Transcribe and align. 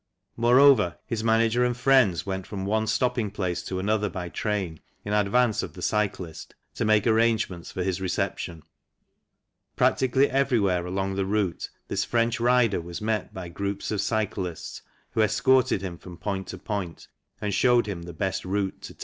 Moreover, 0.35 0.97
his 1.05 1.23
manager 1.23 1.63
and 1.63 1.77
friends 1.77 2.25
went 2.25 2.47
from 2.47 2.65
one 2.65 2.87
stopping 2.87 3.29
place 3.29 3.61
to 3.65 3.77
another 3.77 4.09
by 4.09 4.29
train, 4.29 4.79
in 5.05 5.13
advance 5.13 5.61
of 5.61 5.73
the 5.73 5.81
cyclist, 5.83 6.55
to 6.73 6.83
make 6.85 7.05
arrangements 7.05 7.71
for 7.71 7.83
his 7.83 8.01
reception. 8.01 8.63
Prac 9.75 9.97
tically 9.97 10.25
everywhere 10.27 10.87
along 10.87 11.17
the 11.17 11.25
route 11.27 11.69
this 11.87 12.03
French 12.03 12.39
rider 12.39 12.81
was 12.81 12.99
met 12.99 13.31
by 13.31 13.47
groups 13.47 13.91
of 13.91 14.01
cyclists 14.01 14.81
who 15.11 15.21
escorted 15.21 15.83
him 15.83 15.99
from 15.99 16.17
point 16.17 16.47
to 16.47 16.57
point 16.57 17.07
and 17.39 17.53
showed 17.53 17.85
him 17.85 18.01
the 18.01 18.11
best 18.13 18.43
route 18.43 18.81
to 18.81 18.95
take 18.95 18.99
FIG. 18.99 18.99